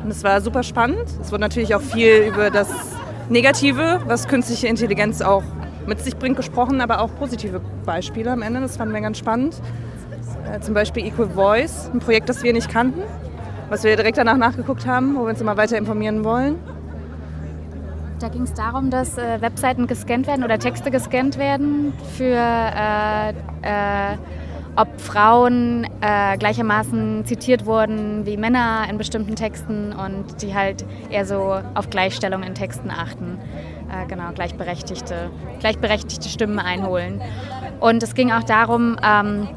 [0.03, 1.05] Und es war super spannend.
[1.21, 2.71] Es wurde natürlich auch viel über das
[3.29, 5.43] Negative, was künstliche Intelligenz auch
[5.87, 8.61] mit sich bringt, gesprochen, aber auch positive Beispiele am Ende.
[8.61, 9.61] Das fanden wir ganz spannend.
[10.51, 13.03] Äh, zum Beispiel Equal Voice, ein Projekt, das wir nicht kannten
[13.69, 16.59] was wir direkt danach nachgeguckt haben, wo wir uns immer weiter informieren wollen.
[18.19, 23.31] Da ging es darum, dass äh, Webseiten gescannt werden oder Texte gescannt werden für, äh,
[23.31, 24.17] äh,
[24.75, 31.27] ob Frauen äh, gleichermaßen zitiert wurden wie Männer in bestimmten Texten und die halt eher
[31.27, 33.39] so auf Gleichstellung in Texten achten.
[33.91, 37.21] Äh, genau, gleichberechtigte, gleichberechtigte Stimmen einholen.
[37.81, 39.49] Und es ging auch darum, ähm,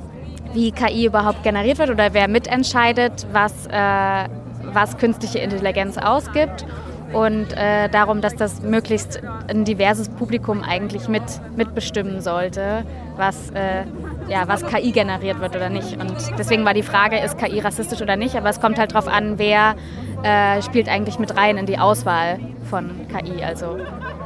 [0.53, 4.29] wie KI überhaupt generiert wird oder wer mitentscheidet, was, äh,
[4.73, 6.65] was künstliche Intelligenz ausgibt
[7.13, 11.23] und äh, darum, dass das möglichst ein diverses Publikum eigentlich mit,
[11.55, 12.83] mitbestimmen sollte,
[13.17, 13.85] was, äh,
[14.29, 15.99] ja, was KI generiert wird oder nicht.
[15.99, 19.07] Und deswegen war die Frage, ist KI rassistisch oder nicht, aber es kommt halt darauf
[19.07, 19.75] an, wer
[20.23, 22.39] äh, spielt eigentlich mit rein in die Auswahl
[22.69, 23.43] von KI.
[23.43, 23.77] Also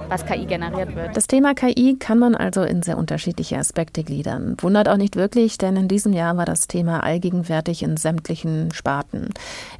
[0.09, 1.15] was KI generiert wird.
[1.15, 4.55] Das Thema KI kann man also in sehr unterschiedliche Aspekte gliedern.
[4.59, 9.29] Wundert auch nicht wirklich, denn in diesem Jahr war das Thema allgegenwärtig in sämtlichen Sparten.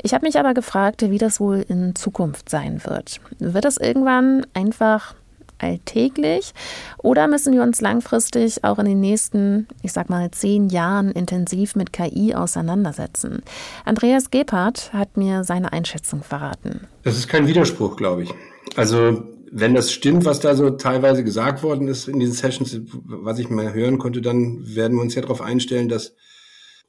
[0.02, 3.20] Ich habe mich aber gefragt, wie das wohl in Zukunft sein wird.
[3.40, 5.14] Wird das irgendwann einfach
[5.64, 6.54] alltäglich
[6.98, 11.76] oder müssen wir uns langfristig auch in den nächsten, ich sag mal, zehn Jahren intensiv
[11.76, 13.42] mit KI auseinandersetzen?
[13.86, 16.82] Andreas Gebhardt hat mir seine Einschätzung verraten.
[17.04, 18.34] Das ist kein Widerspruch, glaube ich.
[18.76, 19.24] Also
[19.56, 23.50] wenn das stimmt, was da so teilweise gesagt worden ist in diesen Sessions, was ich
[23.50, 26.16] mal hören konnte, dann werden wir uns ja darauf einstellen, dass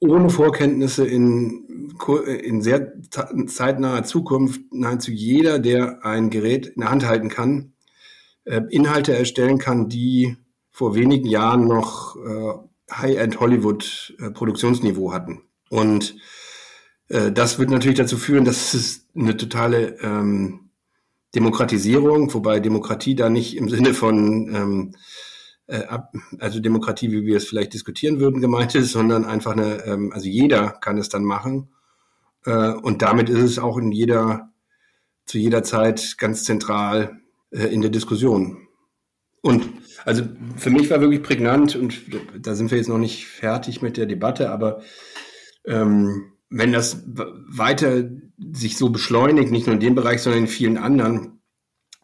[0.00, 1.92] ohne Vorkenntnisse in,
[2.42, 2.92] in sehr
[3.46, 7.73] zeitnaher Zukunft nahezu jeder, der ein Gerät in der Hand halten kann,
[8.44, 10.36] Inhalte erstellen kann, die
[10.70, 15.42] vor wenigen Jahren noch äh, High-End Hollywood-Produktionsniveau äh, hatten.
[15.70, 16.16] Und
[17.08, 20.70] äh, das wird natürlich dazu führen, dass es eine totale ähm,
[21.34, 24.94] Demokratisierung, wobei Demokratie da nicht im Sinne von ähm,
[25.66, 25.98] äh,
[26.38, 30.28] also Demokratie, wie wir es vielleicht diskutieren würden, gemeint ist, sondern einfach eine, ähm, also
[30.28, 31.70] jeder kann es dann machen.
[32.44, 34.50] Äh, und damit ist es auch in jeder,
[35.26, 37.20] zu jeder Zeit ganz zentral
[37.54, 38.66] äh, in der Diskussion.
[39.42, 39.64] Und
[40.04, 40.24] also
[40.56, 42.00] für mich war wirklich prägnant und
[42.38, 44.80] da sind wir jetzt noch nicht fertig mit der Debatte, aber
[45.66, 48.04] ähm, wenn das weiter
[48.52, 51.42] sich so beschleunigt, nicht nur in dem Bereich, sondern in vielen anderen,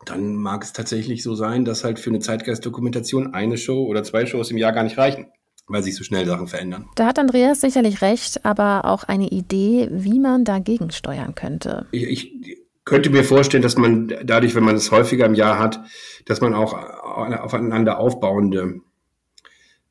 [0.06, 4.26] dann mag es tatsächlich so sein, dass halt für eine Zeitgeist-Dokumentation eine Show oder zwei
[4.26, 5.26] Shows im Jahr gar nicht reichen,
[5.66, 6.86] weil sich so schnell Sachen verändern.
[6.96, 11.86] Da hat Andreas sicherlich recht, aber auch eine Idee, wie man dagegen steuern könnte.
[11.92, 15.80] Ich, ich könnte mir vorstellen, dass man dadurch, wenn man es häufiger im Jahr hat,
[16.24, 18.80] dass man auch aufeinander aufbauende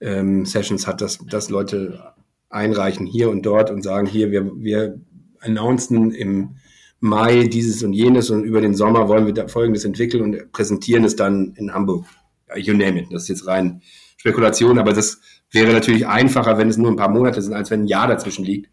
[0.02, 2.14] ähm, Sessions hat, dass, dass Leute
[2.50, 5.00] einreichen hier und dort und sagen, hier, wir, wir
[5.40, 6.58] announcen im
[7.00, 11.06] Mai dieses und jenes und über den Sommer wollen wir da Folgendes entwickeln und präsentieren
[11.06, 12.06] es dann in Hamburg.
[12.54, 13.08] You name it.
[13.12, 13.82] Das ist jetzt rein
[14.18, 17.84] Spekulation, aber das wäre natürlich einfacher, wenn es nur ein paar Monate sind, als wenn
[17.84, 18.70] ein Jahr dazwischen liegt.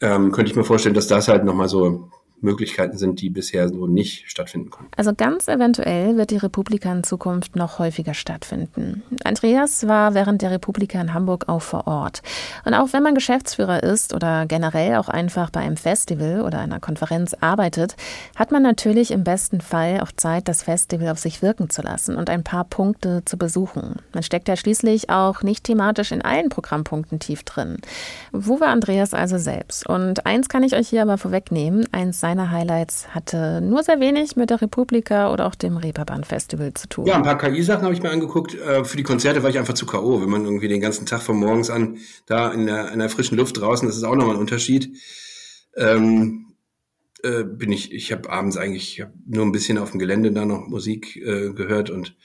[0.00, 3.86] Ähm, könnte ich mir vorstellen, dass das halt nochmal so Möglichkeiten sind, die bisher so
[3.86, 4.90] nicht stattfinden konnten.
[4.96, 9.02] Also ganz eventuell wird die Republika in Zukunft noch häufiger stattfinden.
[9.24, 12.22] Andreas war während der Republika in Hamburg auch vor Ort.
[12.64, 16.80] Und auch wenn man Geschäftsführer ist oder generell auch einfach bei einem Festival oder einer
[16.80, 17.96] Konferenz arbeitet,
[18.36, 22.16] hat man natürlich im besten Fall auch Zeit, das Festival auf sich wirken zu lassen
[22.16, 23.96] und ein paar Punkte zu besuchen.
[24.12, 27.78] Man steckt ja schließlich auch nicht thematisch in allen Programmpunkten tief drin.
[28.32, 29.88] Wo war Andreas also selbst?
[29.88, 34.34] Und eins kann ich euch hier aber vorwegnehmen, eins seiner Highlights hatte nur sehr wenig
[34.34, 37.04] mit der Republika oder auch dem Reeperbahn Festival zu tun.
[37.04, 38.54] Ja, ein paar KI-Sachen habe ich mir angeguckt.
[38.54, 41.20] Äh, für die Konzerte war ich einfach zu K.O., wenn man irgendwie den ganzen Tag
[41.20, 44.36] von morgens an da in der, in der frischen Luft draußen, das ist auch nochmal
[44.36, 44.96] ein Unterschied.
[45.76, 46.54] Ähm,
[47.22, 50.46] äh, bin ich, ich habe abends eigentlich hab nur ein bisschen auf dem Gelände da
[50.46, 52.16] noch Musik äh, gehört und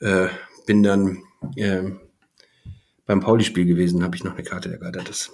[0.00, 0.26] äh,
[0.66, 1.22] bin dann
[1.54, 1.92] äh,
[3.06, 5.08] beim Pauli-Spiel gewesen, habe ich noch eine Karte ergattert.
[5.08, 5.30] Das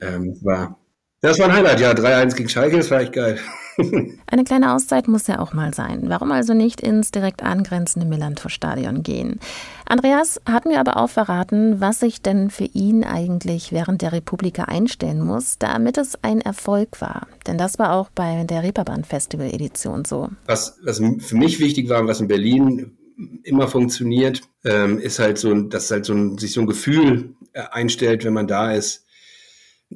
[0.00, 0.78] ähm, war
[1.20, 1.92] das war ein Highlight, ja.
[1.92, 3.38] 3-1 gegen Schalke, das war echt geil.
[4.26, 6.04] Eine kleine Auszeit muss ja auch mal sein.
[6.06, 9.38] Warum also nicht ins direkt angrenzende Millantor-Stadion gehen?
[9.86, 14.64] Andreas hat mir aber auch verraten, was sich denn für ihn eigentlich während der Republika
[14.64, 17.26] einstellen muss, damit es ein Erfolg war.
[17.46, 20.30] Denn das war auch bei der Reeperbahn Festival Edition so.
[20.46, 22.96] Was, was für mich wichtig war und was in Berlin
[23.44, 27.62] immer funktioniert, ähm, ist halt so, dass halt so ein, sich so ein Gefühl äh,
[27.70, 29.05] einstellt, wenn man da ist,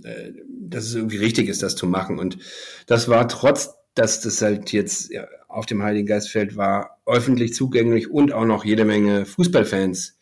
[0.02, 2.18] äh, dass es irgendwie richtig ist, das zu machen.
[2.18, 2.38] Und
[2.86, 5.10] das war trotz, dass das halt jetzt
[5.48, 10.16] auf dem Heiligen Geistfeld war, öffentlich zugänglich und auch noch jede Menge Fußballfans.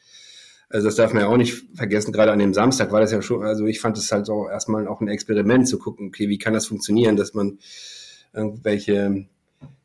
[0.71, 3.23] Also das darf man ja auch nicht vergessen, gerade an dem Samstag war das ja
[3.23, 6.39] schon, also ich fand es halt so erstmal auch ein Experiment zu gucken, okay, wie
[6.39, 7.59] kann das funktionieren, dass man
[8.35, 9.27] irgendwelche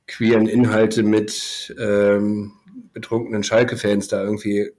[0.08, 2.54] queeren Inhalte mit ähm,
[2.94, 4.72] betrunkenen Schalke-Fans da irgendwie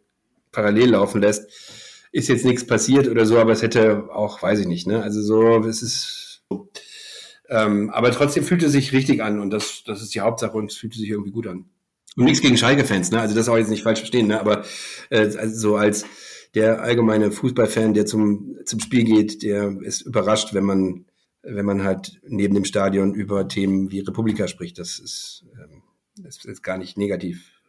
[0.53, 1.84] parallel laufen lässt
[2.15, 5.03] ist jetzt nichts passiert oder so, aber es hätte auch, weiß ich nicht, ne?
[5.03, 6.45] Also so, es ist.
[7.49, 10.71] Ähm, aber trotzdem fühlte es sich richtig an und das, das ist die Hauptsache und
[10.71, 11.67] es fühlte sich irgendwie gut an.
[12.17, 13.21] Und nichts gegen Schalke-Fans, ne?
[13.21, 14.39] Also das auch jetzt nicht falsch verstehen, ne?
[14.41, 14.65] Aber
[15.11, 16.07] äh, also so als
[16.55, 21.07] der allgemeine Fußballfan, der zum, zum Spiel geht, der ist überrascht, wenn man,
[21.43, 24.79] wenn man halt neben dem Stadion über Themen wie Republika spricht.
[24.79, 25.83] Das ist, ähm,
[26.17, 27.61] das ist gar nicht negativ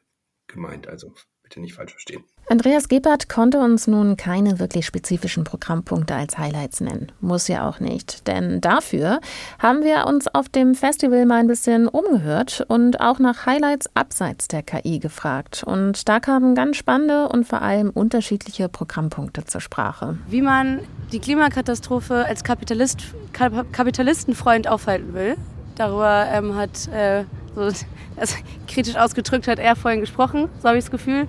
[0.46, 0.88] gemeint.
[0.88, 1.14] Also
[1.56, 2.24] bitte nicht falsch verstehen.
[2.48, 7.12] Andreas Gebhardt konnte uns nun keine wirklich spezifischen Programmpunkte als Highlights nennen.
[7.20, 8.28] Muss ja auch nicht.
[8.28, 9.20] Denn dafür
[9.58, 14.48] haben wir uns auf dem Festival mal ein bisschen umgehört und auch nach Highlights abseits
[14.48, 15.64] der KI gefragt.
[15.66, 20.20] Und da kamen ganz spannende und vor allem unterschiedliche Programmpunkte zur Sprache.
[20.28, 23.00] Wie man die Klimakatastrophe als Kapitalist,
[23.34, 25.36] Kapitalistenfreund aufhalten will.
[25.76, 27.72] Darüber ähm, hat, äh, so,
[28.16, 28.36] das
[28.68, 31.28] kritisch ausgedrückt, hat er vorhin gesprochen, so habe ich das Gefühl.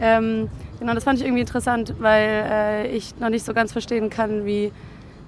[0.00, 4.10] Ähm, genau, das fand ich irgendwie interessant, weil äh, ich noch nicht so ganz verstehen
[4.10, 4.72] kann, wie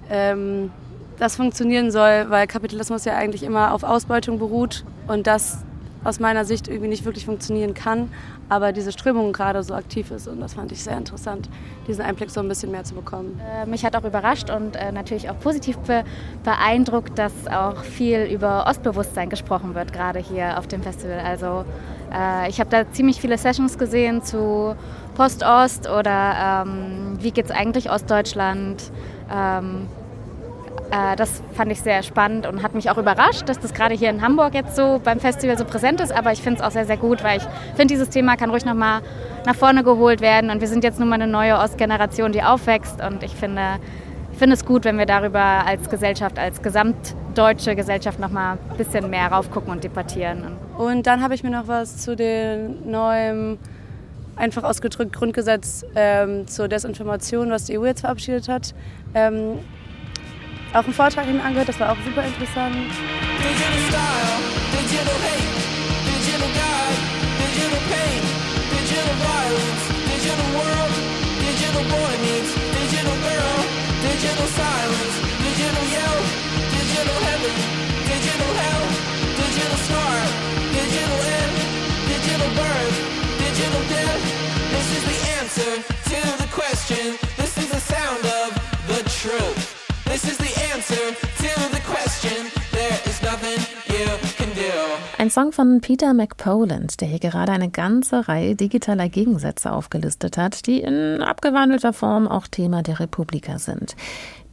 [0.09, 0.71] ähm,
[1.19, 5.63] das funktionieren soll, weil Kapitalismus ja eigentlich immer auf Ausbeutung beruht und das
[6.03, 8.09] aus meiner Sicht irgendwie nicht wirklich funktionieren kann,
[8.51, 11.47] aber diese Strömung gerade so aktiv ist und das fand ich sehr interessant,
[11.87, 13.39] diesen Einblick so ein bisschen mehr zu bekommen.
[13.49, 16.03] Äh, mich hat auch überrascht und äh, natürlich auch positiv be
[16.43, 21.19] beeindruckt, dass auch viel über Ostbewusstsein gesprochen wird, gerade hier auf dem Festival.
[21.19, 21.63] Also
[22.13, 24.75] äh, ich habe da ziemlich viele Sessions gesehen zu
[25.15, 28.91] Post-Ost oder ähm, wie geht es eigentlich Ostdeutschland.
[29.33, 30.00] Ähm, äh,
[31.15, 34.21] das fand ich sehr spannend und hat mich auch überrascht, dass das gerade hier in
[34.21, 36.11] Hamburg jetzt so beim Festival so präsent ist.
[36.11, 37.43] Aber ich finde es auch sehr, sehr gut, weil ich
[37.75, 39.01] finde, dieses Thema kann ruhig nochmal
[39.45, 40.49] nach vorne geholt werden.
[40.49, 43.01] Und wir sind jetzt nun mal eine neue Ostgeneration, die aufwächst.
[43.01, 43.79] Und ich finde,
[44.33, 48.77] ich finde es gut, wenn wir darüber als Gesellschaft, als gesamtdeutsche Gesellschaft noch mal ein
[48.77, 50.57] bisschen mehr raufgucken und debattieren.
[50.77, 53.59] Und dann habe ich mir noch was zu den neuen
[54.35, 58.73] einfach ausgedrückt Grundgesetz ähm, zur Desinformation, was die EU jetzt verabschiedet hat.
[59.13, 59.59] Ähm,
[60.73, 62.75] auch einen Vortrag hin angehört, das war auch super interessant.
[62.75, 64.35] Digital style,
[64.71, 65.51] digital hate,
[66.07, 67.01] digital guide,
[67.43, 68.21] digital pain,
[68.71, 70.95] digital violence, digital world,
[71.43, 73.57] digital boy meets digital girl,
[73.99, 76.17] digital silence, digital yell,
[76.71, 77.55] digital heaven,
[78.07, 78.83] digital hell,
[79.43, 80.29] digital start,
[80.71, 81.55] digital end,
[82.07, 82.95] digital birth,
[83.43, 84.21] digital death.
[84.71, 85.71] This is the answer
[86.11, 87.19] to the question.
[87.35, 88.49] This is the sound of
[88.87, 89.60] the truth.
[95.31, 100.81] Song von Peter McPoland, der hier gerade eine ganze Reihe digitaler Gegensätze aufgelistet hat, die
[100.81, 103.95] in abgewandelter Form auch Thema der Republika sind.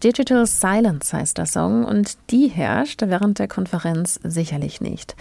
[0.05, 5.16] Digital Silence heißt der Song und die herrscht während der Konferenz sicherlich nicht.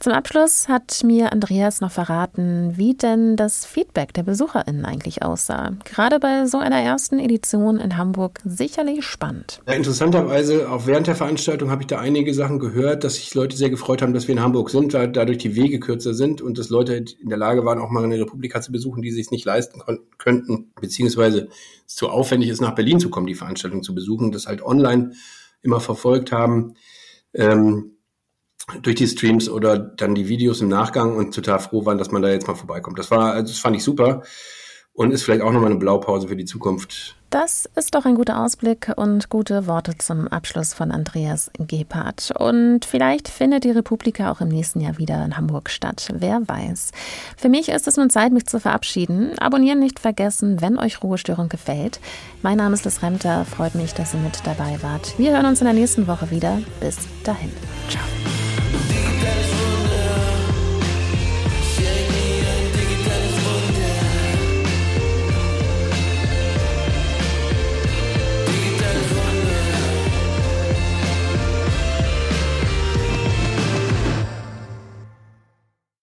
[0.00, 5.76] Zum Abschluss hat mir Andreas noch verraten, wie denn das Feedback der BesucherInnen eigentlich aussah.
[5.84, 9.60] Gerade bei so einer ersten Edition in Hamburg sicherlich spannend.
[9.66, 13.58] Ja, interessanterweise, auch während der Veranstaltung habe ich da einige Sachen gehört, dass sich Leute
[13.58, 16.56] sehr gefreut haben, dass wir in Hamburg sind, weil dadurch die Wege kürzer sind und
[16.56, 19.44] dass Leute in der Lage waren, auch mal eine Republika zu besuchen, die sich nicht
[19.44, 19.82] leisten
[20.16, 21.48] könnten, beziehungsweise
[21.86, 25.12] es zu aufwendig ist, nach Berlin zu kommen, die Veranstaltung zu besuchen, das halt online
[25.60, 26.72] immer verfolgt haben.
[27.34, 27.98] Ähm,
[28.82, 32.22] durch die Streams oder dann die Videos im Nachgang und total froh waren, dass man
[32.22, 32.98] da jetzt mal vorbeikommt.
[32.98, 34.22] Das war, also das fand ich super
[34.94, 37.16] und ist vielleicht auch nochmal eine Blaupause für die Zukunft.
[37.30, 42.32] Das ist doch ein guter Ausblick und gute Worte zum Abschluss von Andreas Gebhardt.
[42.36, 46.08] Und vielleicht findet die Republika auch im nächsten Jahr wieder in Hamburg statt.
[46.12, 46.90] Wer weiß.
[47.36, 49.38] Für mich ist es nun Zeit, mich zu verabschieden.
[49.38, 52.00] Abonnieren nicht vergessen, wenn euch Ruhestörung gefällt.
[52.42, 53.44] Mein Name ist Liz Remter.
[53.44, 55.16] Freut mich, dass ihr mit dabei wart.
[55.16, 56.60] Wir hören uns in der nächsten Woche wieder.
[56.80, 57.52] Bis dahin.
[57.88, 58.02] Ciao.